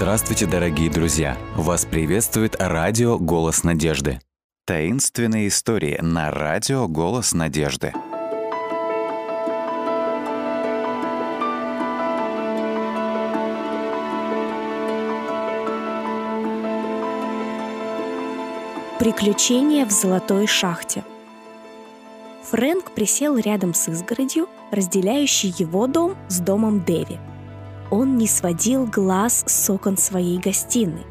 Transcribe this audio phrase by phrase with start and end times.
[0.00, 1.36] Здравствуйте, дорогие друзья!
[1.54, 4.18] Вас приветствует радио «Голос надежды».
[4.64, 7.92] Таинственные истории на радио «Голос надежды».
[18.98, 21.04] Приключения в золотой шахте.
[22.44, 27.18] Фрэнк присел рядом с изгородью, разделяющей его дом с домом Дэви.
[27.90, 31.06] Он не сводил глаз с окон своей гостиной,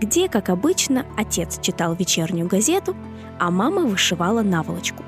[0.00, 2.96] где, как обычно, отец читал вечернюю газету,
[3.38, 5.04] а мама вышивала наволочку.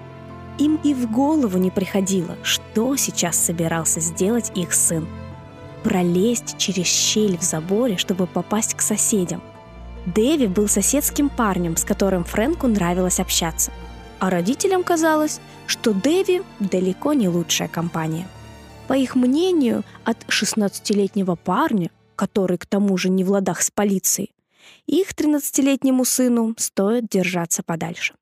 [0.58, 5.08] Им и в голову не приходило, что сейчас собирался сделать их сын.
[5.82, 9.42] Пролезть через щель в заборе, чтобы попасть к соседям–
[10.06, 13.72] Дэви был соседским парнем, с которым Фрэнку нравилось общаться.
[14.18, 18.26] А родителям казалось, что Дэви далеко не лучшая компания.
[18.86, 24.34] По их мнению, от 16-летнего парня, который к тому же не в ладах с полицией,
[24.86, 28.14] их 13-летнему сыну стоит держаться подальше.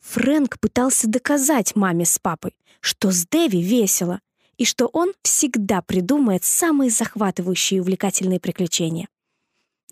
[0.00, 4.20] Фрэнк пытался доказать маме с папой, что с Дэви весело,
[4.58, 9.08] и что он всегда придумает самые захватывающие и увлекательные приключения.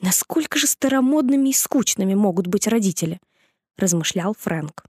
[0.03, 3.21] Насколько же старомодными и скучными могут быть родители,
[3.77, 4.85] размышлял Фрэнк.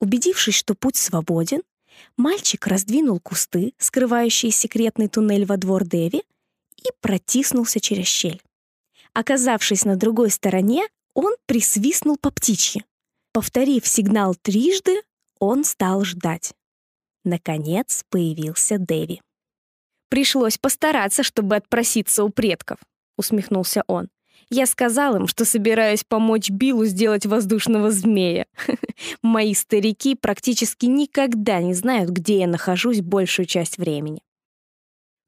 [0.00, 1.62] Убедившись, что путь свободен,
[2.16, 6.22] мальчик раздвинул кусты, скрывающие секретный туннель во двор Дэви,
[6.76, 8.42] и протиснулся через щель.
[9.12, 12.84] Оказавшись на другой стороне, он присвистнул по птичьи.
[13.32, 15.02] Повторив сигнал трижды,
[15.38, 16.52] он стал ждать.
[17.24, 19.20] Наконец появился Дэви.
[20.08, 22.78] «Пришлось постараться, чтобы отпроситься у предков»,—
[23.16, 24.08] усмехнулся он.
[24.48, 28.46] Я сказал им, что собираюсь помочь Биллу сделать воздушного змея.
[29.22, 34.22] Мои старики практически никогда не знают, где я нахожусь большую часть времени.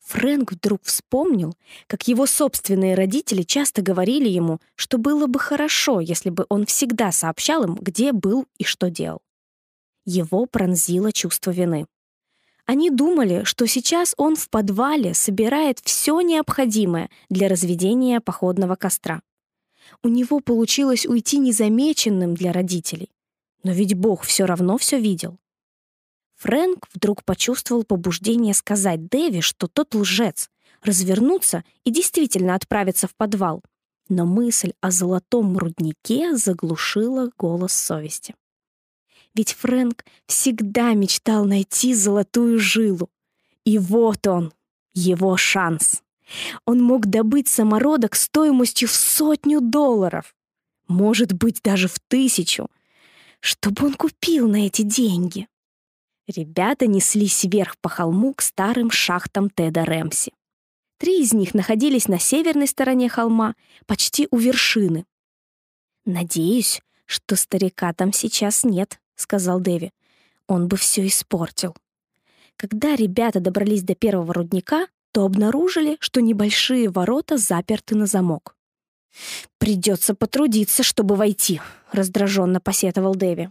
[0.09, 1.55] Фрэнк вдруг вспомнил,
[1.87, 7.13] как его собственные родители часто говорили ему, что было бы хорошо, если бы он всегда
[7.13, 9.21] сообщал им, где был и что делал.
[10.07, 11.87] Его пронзило чувство вины.
[12.69, 19.23] Они думали, что сейчас он в подвале собирает все необходимое для разведения походного костра.
[20.03, 23.11] У него получилось уйти незамеченным для родителей.
[23.63, 25.39] Но ведь Бог все равно все видел.
[26.37, 30.51] Фрэнк вдруг почувствовал побуждение сказать Дэви, что тот лжец,
[30.83, 33.63] развернуться и действительно отправиться в подвал.
[34.11, 38.35] Но мысль о золотом руднике заглушила голос совести.
[39.39, 43.09] Ведь Фрэнк всегда мечтал найти золотую жилу.
[43.65, 44.53] И вот он,
[44.95, 46.03] его шанс.
[46.65, 50.35] Он мог добыть самородок стоимостью в сотню долларов.
[50.89, 52.67] Может быть, даже в тысячу.
[53.39, 55.47] Что бы он купил на эти деньги?
[56.27, 60.33] Ребята неслись вверх по холму к старым шахтам Теда Рэмси.
[60.99, 63.55] Три из них находились на северной стороне холма,
[63.87, 65.07] почти у вершины.
[66.05, 69.93] «Надеюсь, что старика там сейчас нет», сказал Дэви.
[70.47, 71.77] Он бы все испортил.
[72.57, 78.55] Когда ребята добрались до первого рудника, то обнаружили, что небольшие ворота заперты на замок.
[79.59, 81.61] «Придется потрудиться, чтобы войти»,—
[81.93, 83.51] раздраженно посетовал Дэви.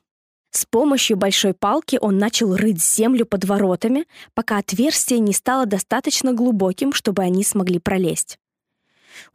[0.51, 6.33] С помощью большой палки он начал рыть землю под воротами, пока отверстие не стало достаточно
[6.33, 8.39] глубоким, чтобы они смогли пролезть.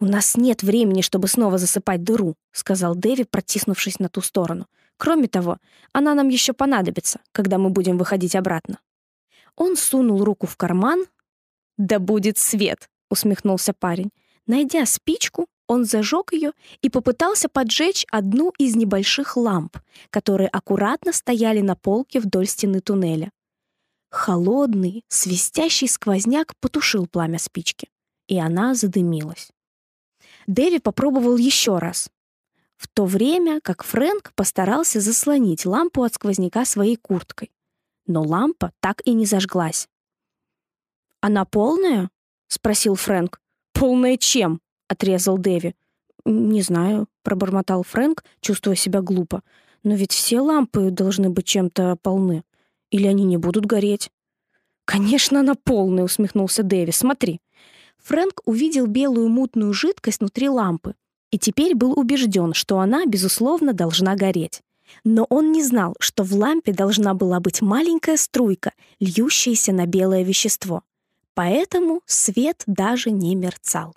[0.01, 4.67] «У нас нет времени, чтобы снова засыпать дыру»,— сказал Дэви, протиснувшись на ту сторону.
[5.03, 5.59] Кроме того,
[5.93, 8.79] она нам еще понадобится, когда мы будем выходить обратно.
[9.57, 11.07] Он сунул руку в карман.
[11.77, 14.11] «Да будет свет!»— усмехнулся парень.
[14.47, 16.53] Найдя спичку, он зажег ее
[16.83, 19.77] и попытался поджечь одну из небольших ламп,
[20.11, 23.33] которые аккуратно стояли на полке вдоль стены туннеля.
[24.09, 27.89] Холодный, свистящий сквозняк потушил пламя спички,
[28.29, 29.51] и она задымилась.
[30.47, 32.09] Дэви попробовал еще раз,
[32.83, 37.53] в то время как Фрэнк постарался заслонить лампу от сквозняка своей курткой.
[38.07, 39.89] Но лампа так и не зажглась.
[41.21, 42.11] «Она полная?»—
[42.49, 43.41] спросил Фрэнк.
[43.73, 45.77] «Полная чем?»— отрезал Дэви.
[46.25, 49.43] «Не знаю»,— пробормотал Фрэнк, чувствуя себя глупо.
[49.85, 52.43] «Но ведь все лампы должны быть чем-то полны.
[52.91, 54.11] Или они не будут гореть?»
[54.85, 56.91] «Конечно, она полная»,— усмехнулся Дэви.
[56.91, 57.41] «Смотри».
[57.99, 60.97] Фрэнк увидел белую мутную жидкость внутри лампы
[61.33, 64.61] и теперь был убежден, что она, безусловно, должна гореть.
[65.03, 70.23] Но он не знал, что в лампе должна была быть маленькая струйка, льющаяся на белое
[70.23, 70.83] вещество.
[71.35, 73.97] Поэтому свет даже не мерцал.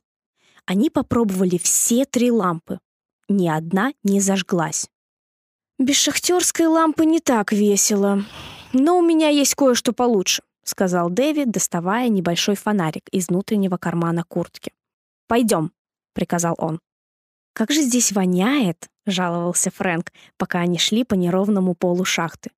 [0.66, 2.80] Они попробовали все три лампы.
[3.28, 4.90] Ни одна не зажглась.
[5.78, 8.24] «Без шахтерской лампы не так весело.
[8.72, 14.72] Но у меня есть кое-что получше»,— сказал Дэвид, доставая небольшой фонарик из внутреннего кармана куртки.
[15.28, 15.74] «Пойдем,
[16.14, 16.80] приказал он.
[17.56, 22.52] «Как же здесь воняет!»— жаловался Фрэнк, пока они шли по неровному полу шахты.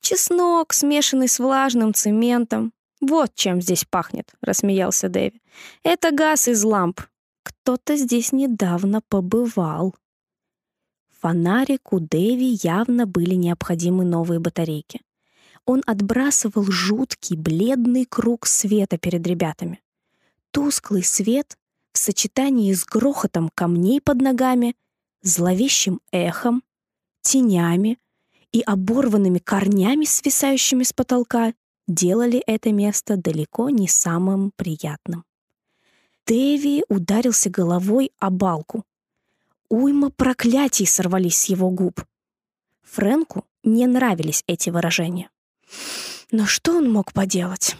[0.00, 2.72] «Чеснок, смешанный с влажным цементом.
[3.00, 5.40] Вот чем здесь пахнет»,— рассмеялся Дэви.
[5.84, 7.02] «Это газ из ламп.
[7.44, 9.94] Кто-то здесь недавно побывал».
[11.20, 15.00] Фонарику Дэви явно были необходимы новые батарейки.
[15.64, 19.80] Он отбрасывал жуткий бледный круг света перед ребятами.
[20.50, 21.56] Тусклый свет
[21.94, 24.76] в сочетании с грохотом камней под ногами,
[25.22, 26.62] зловещим эхом,
[27.22, 27.98] тенями
[28.52, 31.54] и оборванными корнями, свисающими с потолка,
[31.86, 35.24] делали это место далеко не самым приятным.
[36.26, 38.84] Дэви ударился головой о балку.
[39.68, 42.04] Уйма проклятий сорвались с его губ.
[42.82, 45.30] Фрэнку не нравились эти выражения.
[46.30, 47.76] Но что он мог поделать?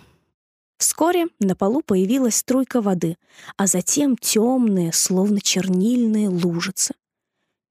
[0.85, 3.17] Вскоре на полу появилась струйка воды,
[3.57, 6.95] а затем темные, словно чернильные лужицы.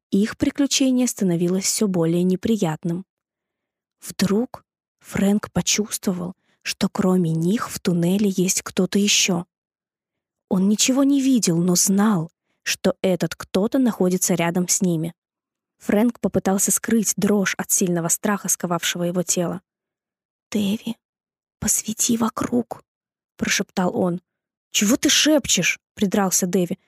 [0.10, 3.06] Их приключение становилось все более неприятным.
[4.01, 4.65] Вдруг
[5.01, 6.33] Фрэнк почувствовал,
[6.63, 9.45] что кроме них в туннеле есть кто-то еще.
[10.50, 12.31] Он ничего не видел, но знал,
[12.63, 15.13] что этот кто-то находится рядом с ними.
[15.77, 19.62] Фрэнк попытался скрыть дрожь от сильного страха, сковавшего его тело.
[20.50, 20.98] «Дэви,
[21.59, 22.81] посвети вокруг»,—
[23.38, 24.21] прошептал он.
[24.71, 26.80] «Чего ты шепчешь?»— придрался Дэви.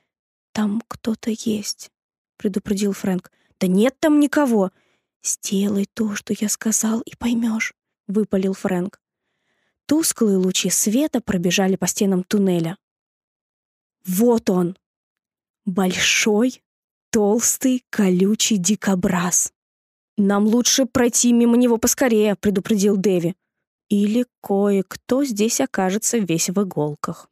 [0.52, 1.92] «Там кто-то есть»,—
[2.38, 3.32] предупредил Фрэнк.
[3.60, 4.72] «Да нет там никого!»
[5.24, 7.74] «Сделай то, что я сказал, и поймешь»,—
[8.08, 9.00] выпалил Фрэнк.
[9.88, 12.78] Тусклые лучи света пробежали по стенам туннеля.
[14.06, 14.78] «Вот он!»
[15.66, 16.62] Большой,
[17.10, 19.52] толстый, колючий дикобраз.
[20.18, 23.36] «Нам лучше пройти мимо него поскорее»,— предупредил Дэви.
[23.90, 27.30] Или кое-кто здесь окажется весь в иголках.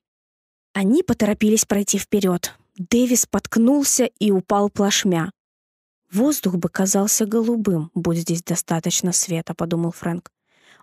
[0.73, 2.53] Они поторопились пройти вперед.
[2.75, 5.31] Дэвис споткнулся и упал плашмя.
[6.11, 10.31] Воздух бы казался голубым, будь здесь достаточно света, подумал Фрэнк.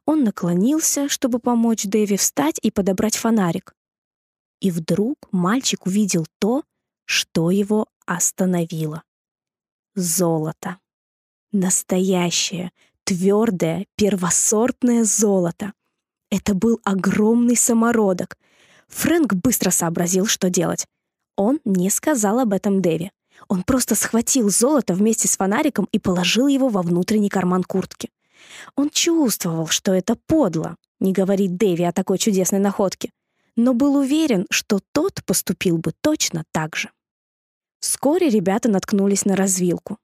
[0.06, 3.74] Он наклонился, чтобы помочь Дэви встать и подобрать фонарик.
[4.60, 6.64] И вдруг мальчик увидел то,
[7.04, 9.02] что его остановило.
[9.94, 10.78] Золото.
[11.52, 12.72] Настоящее,
[13.04, 15.72] твердое, первосортное золото.
[16.30, 18.36] Это был огромный самородок.
[18.88, 20.86] Фрэнк быстро сообразил, что делать.
[21.36, 23.10] Он не сказал об этом Дэви.
[23.48, 28.10] Он просто схватил золото вместе с фонариком и положил его во внутренний карман куртки.
[28.76, 33.10] Он чувствовал, что это подло, не говорить Дэви о такой чудесной находке,
[33.56, 36.90] но был уверен, что тот поступил бы точно так же.
[37.80, 39.98] Вскоре ребята наткнулись на развилку.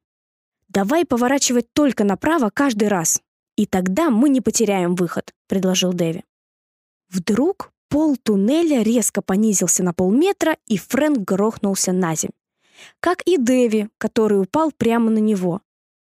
[0.77, 3.23] «Давай поворачивать только направо каждый раз,
[3.57, 6.23] и тогда мы не потеряем выход»,— предложил Дэви.
[7.09, 12.33] Вдруг пол туннеля резко понизился на полметра, и Фрэнк грохнулся на земь.
[13.01, 15.63] Как и Дэви, который упал прямо на него.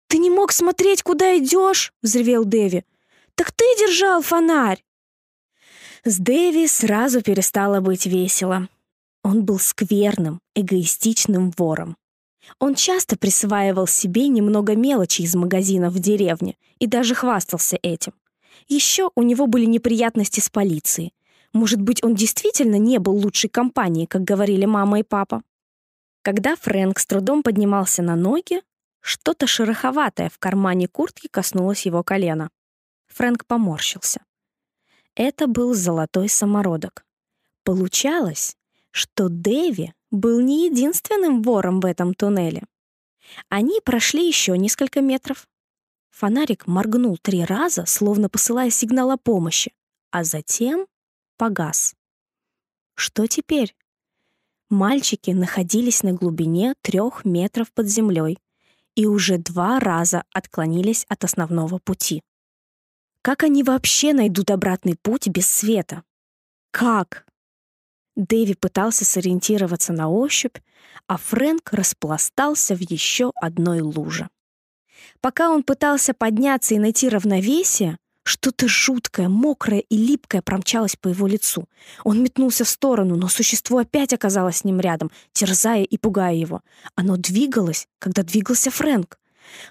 [0.08, 2.84] «Ты не мог смотреть, куда идешь?»— взревел Дэви.
[3.34, 4.82] «Так ты держал фонарь!»
[6.04, 8.70] С Дэви сразу перестало быть весело.
[9.22, 11.98] Он был скверным, эгоистичным вором.
[12.58, 18.12] Он часто присваивал себе немного мелочи из магазина в деревне и даже хвастался этим.
[18.68, 21.12] Еще у него были неприятности с полицией.
[21.52, 25.42] Может быть, он действительно не был лучшей компанией, как говорили мама и папа.
[26.22, 28.62] Когда Фрэнк с трудом поднимался на ноги,
[29.00, 32.50] что-то шероховатое в кармане куртки коснулось его колена.
[33.08, 34.22] Фрэнк поморщился.
[35.14, 37.04] Это был золотой самородок.
[37.62, 38.56] Получалось,
[38.94, 42.62] что Дэви был не единственным вором в этом туннеле.
[43.48, 45.48] Они прошли еще несколько метров.
[46.10, 49.72] Фонарик моргнул три раза, словно посылая сигнал о помощи,
[50.12, 50.86] а затем
[51.36, 51.96] погас.
[52.94, 53.74] Что теперь?
[54.70, 58.38] Мальчики находились на глубине трех метров под землей
[58.94, 62.22] и уже два раза отклонились от основного пути.
[63.22, 66.04] Как они вообще найдут обратный путь без света?
[66.70, 67.23] Как?
[68.16, 70.56] Дэви пытался сориентироваться на ощупь,
[71.06, 74.28] а Фрэнк распластался в еще одной луже.
[75.20, 81.26] Пока он пытался подняться и найти равновесие, что-то жуткое, мокрое и липкое промчалось по его
[81.26, 81.68] лицу.
[82.04, 86.62] Он метнулся в сторону, но существо опять оказалось с ним рядом, терзая и пугая его.
[86.94, 89.18] Оно двигалось, когда двигался Фрэнк.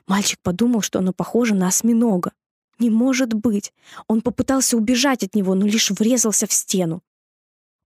[0.05, 2.33] Мальчик подумал, что оно похоже на осьминога.
[2.77, 3.73] Не может быть.
[4.07, 7.01] Он попытался убежать от него, но лишь врезался в стену.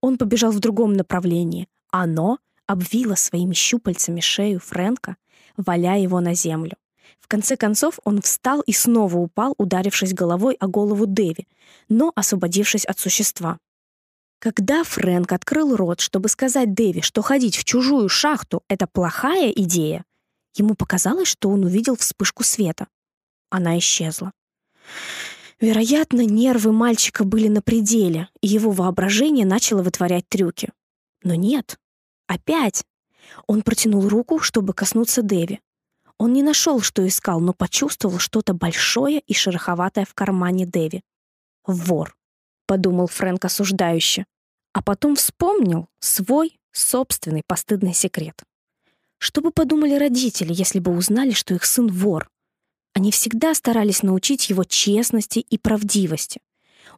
[0.08, 1.68] Он побежал в другом направлении.
[1.92, 5.18] Оно обвило своими щупальцами шею Фрэнка,
[5.58, 6.78] валяя его на землю.
[7.20, 11.46] В конце концов он встал и снова упал, ударившись головой о голову Дэви,
[11.90, 13.58] но освободившись от существа.
[14.40, 20.06] Когда Фрэнк открыл рот, чтобы сказать Дэви, что ходить в чужую шахту— это плохая идея,
[20.56, 22.88] ему показалось, что он увидел вспышку света.
[23.50, 24.32] Она исчезла.
[25.60, 30.72] Вероятно, нервы мальчика были на пределе, и его воображение начало вытворять трюки.
[31.24, 31.80] Но нет.
[32.28, 32.84] Опять.
[33.48, 35.60] Он протянул руку, чтобы коснуться Дэви.
[36.20, 41.04] Он не нашел, что искал, но почувствовал что-то большое и шероховатое в кармане Дэви.
[41.66, 42.16] «Вор»,—
[42.66, 44.26] подумал Фрэнк осуждающе,
[44.74, 48.44] а потом вспомнил свой собственный постыдный секрет.
[49.20, 52.30] Что бы подумали родители, если бы узнали, что их сын вор?
[52.98, 56.42] Они всегда старались научить его честности и правдивости.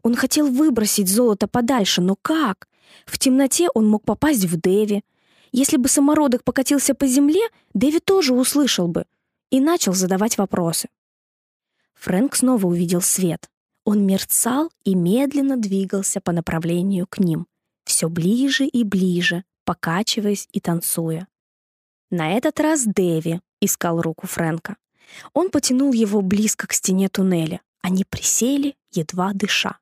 [0.01, 2.69] Он хотел выбросить золото подальше, но как?
[3.05, 5.03] В темноте он мог попасть в Дэви.
[5.51, 7.41] Если бы самородок покатился по земле,
[7.73, 9.07] Дэви тоже услышал бы
[9.49, 10.87] и начал задавать вопросы.
[11.95, 13.49] Фрэнк снова увидел свет.
[13.83, 17.45] Он мерцал и медленно двигался по направлению к ним,
[17.83, 21.27] все ближе и ближе, покачиваясь и танцуя.
[22.09, 24.77] На этот раз Дэви искал руку Фрэнка.
[25.33, 27.61] Он потянул его близко к стене туннеля.
[27.81, 29.79] Они присели, едва дыша.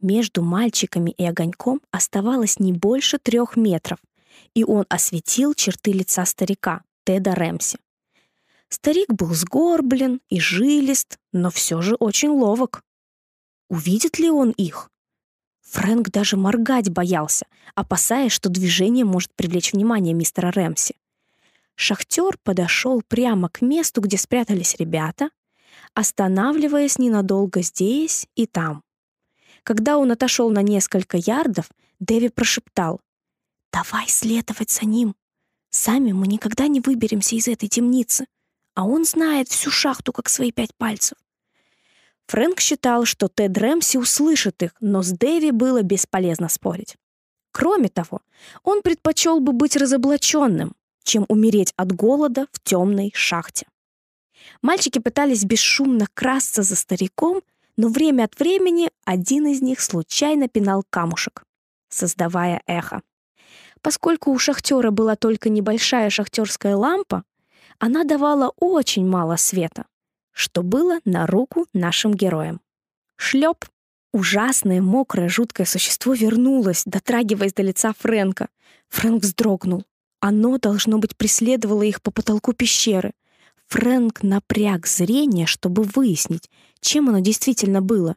[0.00, 3.98] Между мальчиками и огоньком оставалось не больше трех метров,
[4.54, 7.78] и он осветил черты лица старика, Теда Рэмси.
[8.68, 12.82] Старик был сгорблен и жилист, но все же очень ловок.
[13.68, 14.90] Увидит ли он их?
[15.62, 20.94] Фрэнк даже моргать боялся, опасаясь, что движение может привлечь внимание мистера Рэмси.
[21.76, 25.30] Шахтер подошел прямо к месту, где спрятались ребята,
[25.94, 28.82] останавливаясь ненадолго здесь и там.
[29.62, 33.00] Когда он отошел на несколько ярдов, Дэви прошептал
[33.72, 35.14] «Давай следовать за ним.
[35.70, 38.26] Сами мы никогда не выберемся из этой темницы,
[38.74, 41.18] а он знает всю шахту, как свои пять пальцев».
[42.28, 46.96] Фрэнк считал, что Тед Рэмси услышит их, но с Дэви было бесполезно спорить.
[47.52, 48.22] Кроме того,
[48.62, 50.74] он предпочел бы быть разоблаченным,
[51.06, 53.66] чем умереть от голода в темной шахте.
[54.60, 57.42] Мальчики пытались бесшумно красться за стариком,
[57.76, 61.44] но время от времени один из них случайно пинал камушек,
[61.88, 63.02] создавая эхо.
[63.82, 67.24] Поскольку у шахтера была только небольшая шахтерская лампа,
[67.78, 69.86] она давала очень мало света,
[70.32, 72.60] что было на руку нашим героям.
[73.16, 73.64] Шлеп!
[74.12, 78.48] Ужасное, мокрое, жуткое существо вернулось, дотрагиваясь до лица Фрэнка.
[78.88, 79.84] Фрэнк вздрогнул.
[80.28, 83.12] Оно, должно быть, преследовало их по потолку пещеры.
[83.68, 88.16] Фрэнк напряг зрение, чтобы выяснить, чем оно действительно было.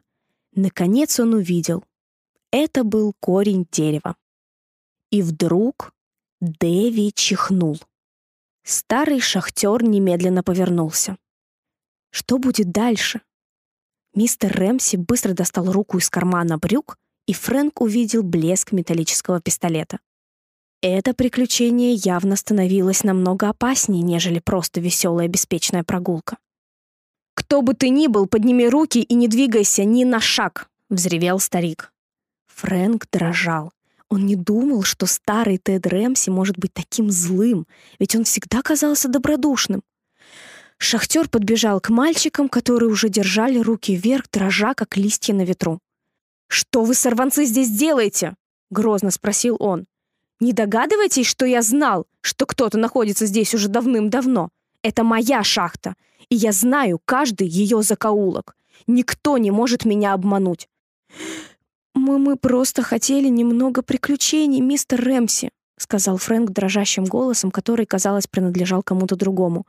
[0.52, 1.84] Наконец он увидел.
[2.50, 4.16] Это был корень дерева.
[5.12, 5.92] И вдруг
[6.40, 7.78] Дэви чихнул.
[8.64, 11.16] Старый шахтер немедленно повернулся.
[12.10, 13.20] Что будет дальше?
[14.16, 20.00] Мистер Рэмси быстро достал руку из кармана брюк, и Фрэнк увидел блеск металлического пистолета.
[20.82, 26.38] Это приключение явно становилось намного опаснее, нежели просто веселая беспечная прогулка.
[27.34, 31.92] «Кто бы ты ни был, подними руки и не двигайся ни на шаг!»— взревел старик.
[32.46, 33.72] Фрэнк дрожал.
[34.08, 37.66] Он не думал, что старый Тед Рэмси может быть таким злым,
[37.98, 39.82] ведь он всегда казался добродушным.
[40.78, 45.78] Шахтер подбежал к мальчикам, которые уже держали руки вверх, дрожа, как листья на ветру.
[46.48, 48.34] «Что вы, сорванцы, здесь делаете?»—
[48.70, 49.86] грозно спросил он.
[50.40, 54.48] Не догадываетесь, что я знал, что кто-то находится здесь уже давным-давно?
[54.82, 55.94] Это моя шахта,
[56.30, 58.56] и я знаю каждый ее закоулок.
[58.86, 60.68] Никто не может меня обмануть.
[61.94, 68.82] Мы, мы просто хотели немного приключений, мистер Рэмси, сказал Фрэнк дрожащим голосом, который, казалось, принадлежал
[68.82, 69.66] кому-то другому.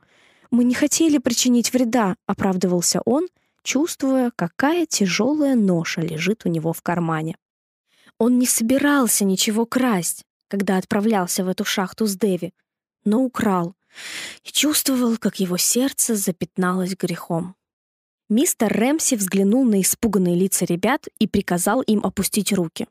[0.50, 3.28] Мы не хотели причинить вреда, оправдывался он,
[3.62, 7.36] чувствуя, какая тяжелая ноша лежит у него в кармане.
[8.18, 12.52] Он не собирался ничего красть, когда отправлялся в эту шахту с Дэви,
[13.06, 13.74] но украл
[14.44, 17.56] и чувствовал, как его сердце запятналось грехом.
[18.28, 22.86] Мистер Рэмси взглянул на испуганные лица ребят и приказал им опустить руки.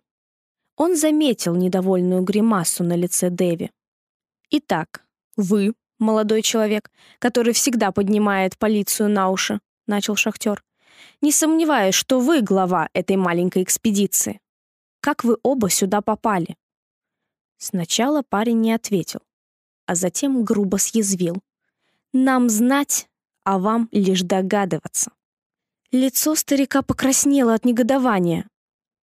[0.75, 3.69] Он заметил недовольную гримасу на лице Дэви.
[4.49, 5.05] «Итак,
[5.37, 6.89] вы, молодой человек,
[7.19, 10.63] который всегда поднимает полицию на уши»,— начал шахтер.
[11.21, 14.39] «Не сомневаюсь, что вы глава этой маленькой экспедиции.
[14.99, 16.55] Как вы оба сюда попали?»
[17.63, 19.19] Сначала парень не ответил,
[19.85, 21.43] а затем грубо съязвил.
[22.11, 23.07] «Нам знать,
[23.43, 25.11] а вам лишь догадываться».
[25.91, 28.47] Лицо старика покраснело от негодования.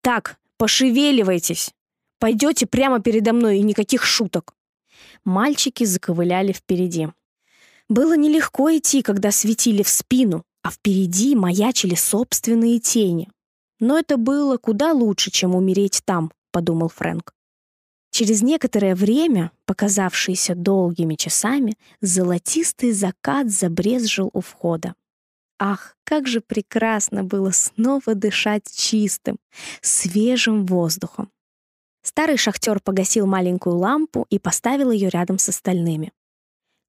[0.00, 1.74] «Так, пошевеливайтесь!
[2.18, 4.54] Пойдете прямо передо мной и никаких шуток!»
[5.22, 7.08] Мальчики заковыляли впереди.
[7.90, 13.28] Было нелегко идти, когда светили в спину, а впереди маячили собственные тени.
[13.80, 17.35] Но это было куда лучше, чем умереть там, подумал Фрэнк.
[18.16, 24.94] Через некоторое время, показавшееся долгими часами, золотистый закат забрезжил у входа.
[25.58, 29.36] Ах, как же прекрасно было снова дышать чистым,
[29.82, 31.30] свежим воздухом.
[32.02, 36.10] Старый шахтер погасил маленькую лампу и поставил ее рядом с остальными.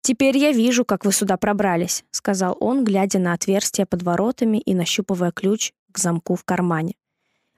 [0.04, 4.74] «Теперь я вижу, как вы сюда пробрались»,— сказал он, глядя на отверстие под воротами и
[4.74, 6.94] нащупывая ключ к замку в кармане.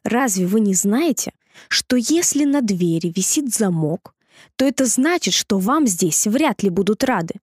[0.03, 1.33] «Разве вы не знаете,
[1.67, 4.15] что если на двери висит замок,
[4.55, 7.35] то это значит, что вам здесь вряд ли будут рады.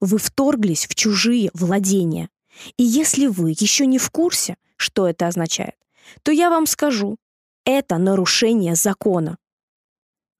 [0.00, 2.30] Вы вторглись в чужие владения.
[2.76, 5.76] И если вы еще не в курсе, что это означает,
[6.22, 7.16] то я вам скажу,
[7.64, 9.38] это нарушение закона.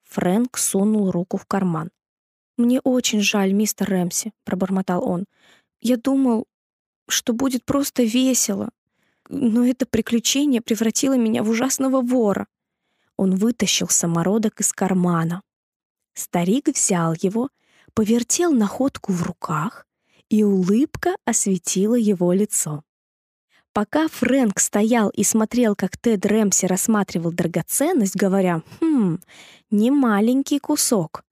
[0.05, 1.91] Фрэнк сунул руку в карман.
[2.57, 5.27] «Мне очень жаль, мистер Рэмси»,— пробормотал он.
[5.81, 6.47] «Я думал,
[7.09, 8.71] что будет просто весело,
[9.29, 12.47] но это приключение превратило меня в ужасного вора.
[13.19, 15.43] Он вытащил самородок из кармана.
[16.15, 17.51] Старик взял его,
[17.93, 19.87] повертел находку в руках,
[20.31, 22.85] и улыбка осветила его лицо.
[23.73, 29.19] Пока Фрэнк стоял и смотрел, как Тед Рэмси рассматривал драгоценность, говоря «Хм,
[29.71, 31.25] не маленький кусок»,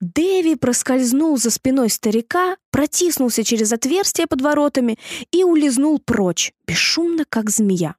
[0.00, 4.98] Дэви проскользнул за спиной старика, протиснулся через отверстие под воротами
[5.30, 7.96] и улизнул прочь, бесшумно, как змея.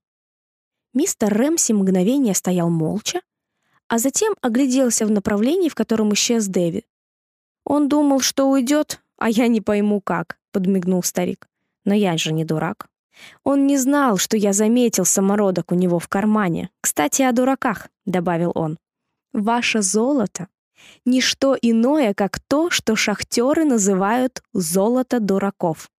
[0.93, 3.21] Мистер Рэмси мгновение стоял молча,
[3.87, 6.85] а затем огляделся в направлении, в котором исчез Дэви.
[7.65, 11.47] «Он думал, что уйдет, а я не пойму как»,— подмигнул старик.
[11.85, 12.87] «Но я же не дурак».
[13.43, 16.69] Он не знал, что я заметил самородок у него в кармане.
[16.81, 18.77] «Кстати, о дураках»,— добавил он.
[19.33, 20.47] «Ваше золото—
[21.05, 25.89] ничто иное, как то, что шахтеры называют «золото дураков».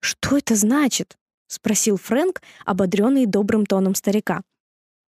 [0.00, 1.16] «Что это значит?»—
[1.50, 4.42] спросил Фрэнк, ободренный добрым тоном старика.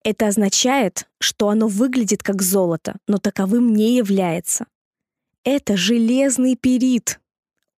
[0.05, 4.67] «Это означает, что оно выглядит как золото, но таковым не является.
[5.45, 7.21] Это железный перит.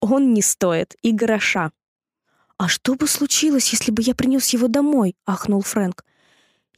[0.01, 1.73] Он не стоит и гроша».
[2.57, 6.05] «А что бы случилось, если бы я принес его домой?»— ахнул Фрэнк.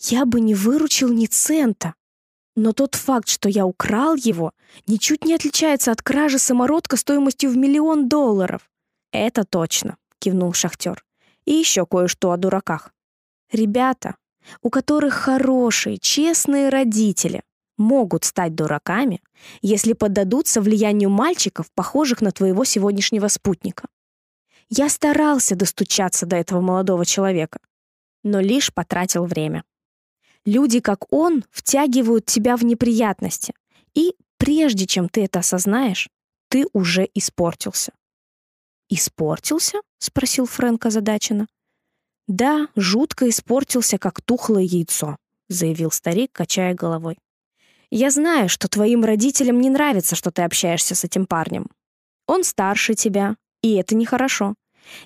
[0.00, 1.94] «Я бы не выручил ни цента.
[2.56, 4.52] Но тот факт, что я украл его,
[4.88, 8.68] ничуть не отличается от кражи самородка стоимостью в миллион долларов».
[9.12, 11.05] «Это точно»,— кивнул шахтер.
[11.46, 12.92] И еще кое-что о дураках.
[13.50, 14.16] Ребята,
[14.62, 17.42] у которых хорошие, честные родители,
[17.78, 19.22] могут стать дураками,
[19.62, 23.86] если поддадутся влиянию мальчиков, похожих на твоего сегодняшнего спутника.
[24.68, 27.60] Я старался достучаться до этого молодого человека,
[28.24, 29.62] но лишь потратил время.
[30.44, 33.54] Люди, как он, втягивают тебя в неприятности,
[33.94, 36.08] и прежде чем ты это осознаешь,
[36.48, 37.92] ты уже испортился.
[38.88, 41.46] «Испортился?»— спросил Фрэнк озадаченно.
[42.28, 45.16] «Да, жутко испортился, как тухлое яйцо»,—
[45.48, 47.18] заявил старик, качая головой.
[47.90, 51.66] «Я знаю, что твоим родителям не нравится, что ты общаешься с этим парнем.
[52.26, 54.54] Он старше тебя, и это нехорошо.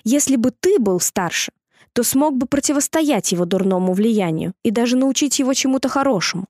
[0.03, 1.51] Если бы ты был старше,
[1.93, 6.45] то смог бы противостоять его дурному влиянию и даже научить его чему-то хорошему.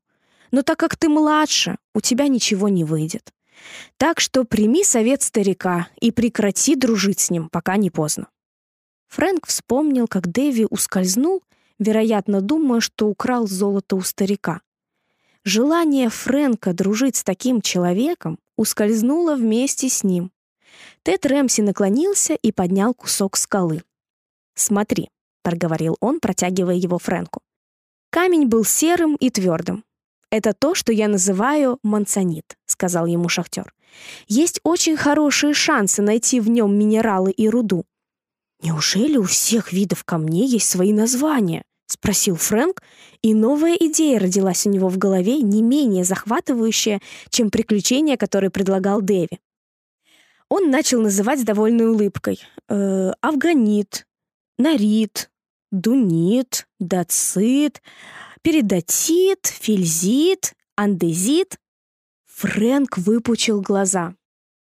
[0.51, 3.31] Но так как ты младше, у тебя ничего не выйдет.
[3.97, 8.27] Так что прими совет старика и прекрати дружить с ним, пока не поздно.
[9.09, 11.43] Фрэнк вспомнил, как Дэви ускользнул,
[11.79, 14.61] вероятно, думая, что украл золото у старика.
[15.43, 20.31] Желание Фрэнка дружить с таким человеком ускользнуло вместе с ним.
[21.03, 23.83] Тед Рэмси наклонился и поднял кусок скалы.
[24.53, 25.09] «Смотри»,—
[25.43, 27.41] проговорил он, протягивая его Фрэнку.
[28.11, 29.83] Камень был серым и твердым.
[30.31, 33.73] «Это то, что я называю мансонит»,— сказал ему шахтер.
[34.27, 37.85] «Есть очень хорошие шансы найти в нем минералы и руду».
[38.63, 42.81] «Неужели у всех видов камней есть свои названия?»— спросил Фрэнк,
[43.21, 49.01] и новая идея родилась у него в голове, не менее захватывающая, чем приключения, которые предлагал
[49.01, 49.39] Дэви.
[50.47, 52.39] Он начал называть с довольной улыбкой.
[52.69, 54.07] Э, «Афганит»,
[54.57, 55.29] «Нарит»,
[55.71, 57.81] «Дунит», «Дацит»,
[58.41, 61.57] передатит, фельзит, андезит.
[62.25, 64.15] Фрэнк выпучил глаза.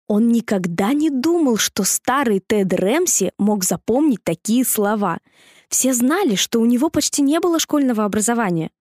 [0.09, 5.21] Он никогда не думал, что старый Тед Рэмси мог запомнить такие слова.
[5.69, 8.73] Все знали, что у него почти не было школьного образования.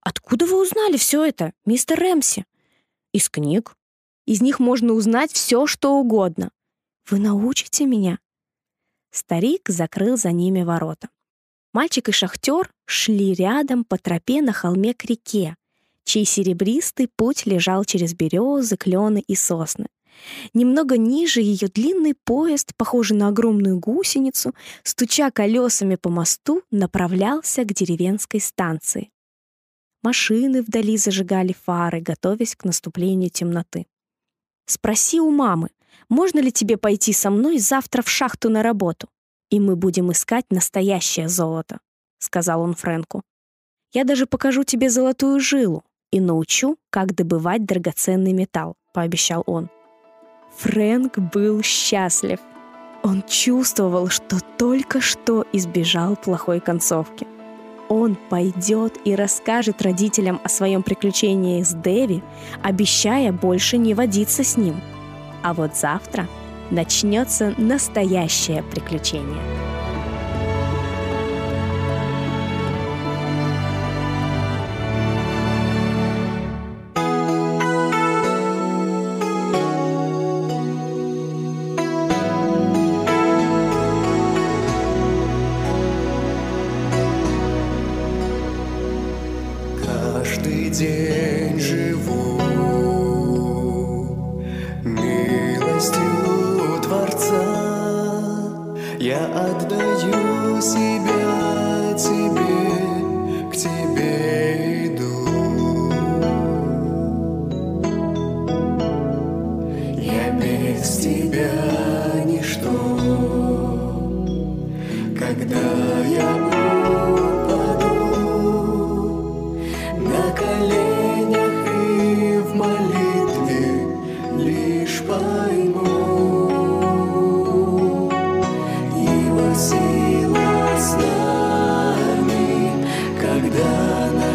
[0.00, 2.46] «Откуда вы узнали все это, мистер Рэмси?»
[3.12, 3.76] «Из книг.
[4.24, 6.50] Из них можно узнать все, что угодно.
[7.10, 8.18] Вы научите меня?»
[9.10, 11.10] Старик закрыл за ними ворота.
[11.74, 15.56] Мальчик и шахтер шли рядом по тропе на холме к реке,
[16.04, 19.86] чей серебристый путь лежал через березы, клены и сосны.
[20.52, 27.72] Немного ниже ее длинный поезд, похожий на огромную гусеницу, стуча колесами по мосту, направлялся к
[27.72, 29.10] деревенской станции.
[30.02, 33.86] Машины вдали зажигали фары, готовясь к наступлению темноты.
[34.66, 35.70] «Спроси у мамы,
[36.08, 39.08] можно ли тебе пойти со мной завтра в шахту на работу,
[39.50, 41.80] и мы будем искать настоящее золото»,—
[42.20, 43.22] сказал он Фрэнку.
[43.92, 49.68] «Я даже покажу тебе золотую жилу и научу, как добывать драгоценный металл»,— пообещал он.
[50.58, 52.38] Фрэнк был счастлив.
[53.02, 57.26] Он чувствовал, что только что избежал плохой концовки—
[57.90, 62.22] он пойдет и расскажет родителям о своем приключении с Дэви,
[62.62, 64.80] обещая больше не водиться с ним.
[65.42, 66.28] А вот завтра
[66.70, 69.42] начнется настоящее приключение.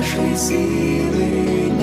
[0.06, 1.75] Божьи руки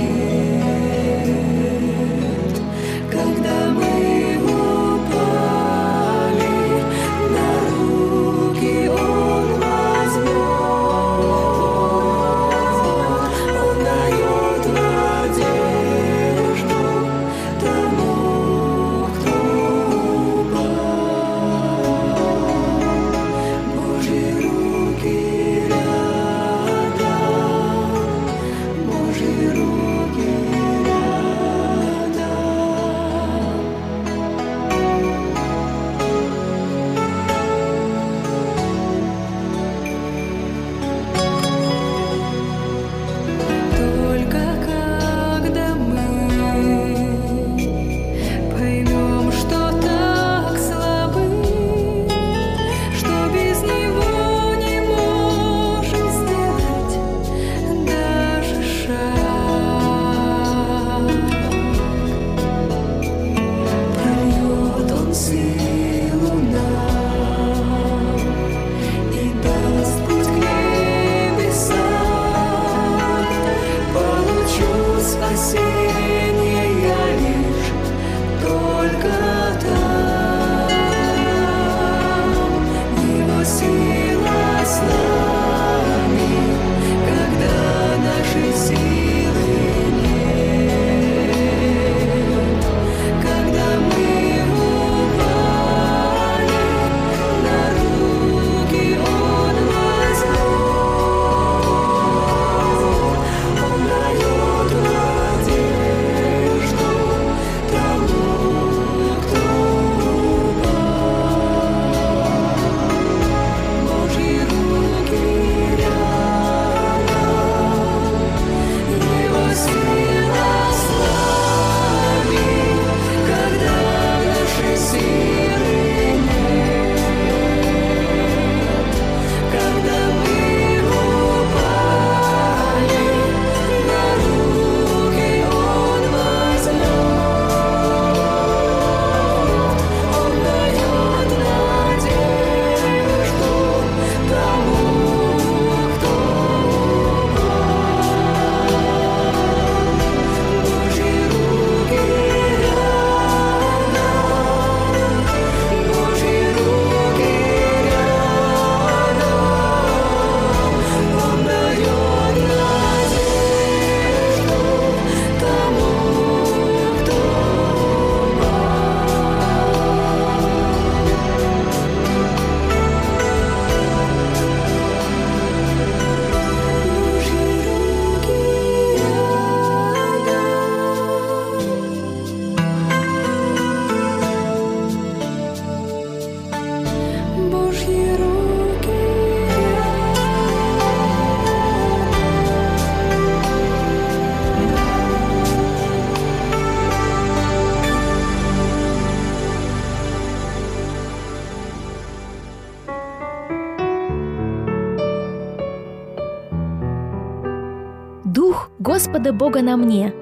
[209.23, 210.13] Господа Бога на мне,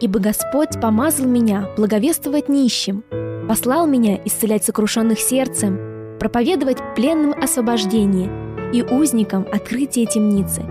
[0.00, 3.04] ибо Господь помазал меня благовествовать нищим,
[3.48, 8.30] послал меня исцелять сокрушенных сердцем, проповедовать пленным освобождение
[8.74, 10.62] и узникам открытие темницы,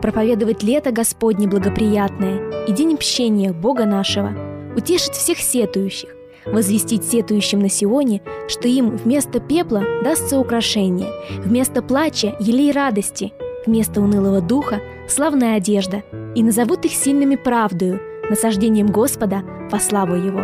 [0.00, 4.32] проповедовать лето Господне благоприятное и день общения Бога нашего,
[4.74, 12.36] утешить всех сетующих, возвестить сетующим на Сионе, что им вместо пепла дастся украшение, вместо плача–
[12.40, 13.34] елей радости,
[13.66, 16.02] вместо унылого духа– славная одежда,
[16.34, 20.42] и назовут их сильными правдою, насаждением Господа во славу Его.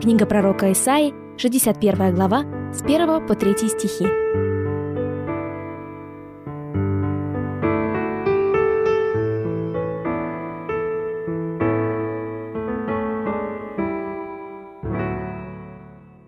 [0.00, 4.06] Книга пророка Исаи, 61 глава, с 1 по 3 стихи.